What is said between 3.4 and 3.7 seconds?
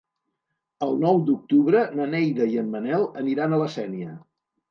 a